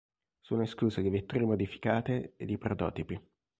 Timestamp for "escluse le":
0.63-1.11